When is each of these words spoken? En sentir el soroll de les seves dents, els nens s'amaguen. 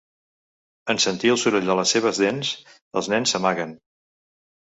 En 0.93 1.01
sentir 1.03 1.29
el 1.33 1.37
soroll 1.41 1.67
de 1.71 1.75
les 1.79 1.93
seves 1.95 2.21
dents, 2.23 2.51
els 3.01 3.11
nens 3.15 3.35
s'amaguen. 3.35 3.77